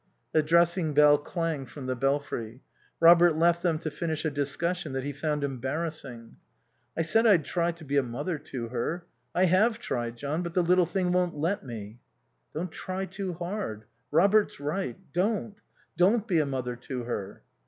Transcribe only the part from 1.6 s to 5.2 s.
from the belfry. Robert left them to finish a discussion that he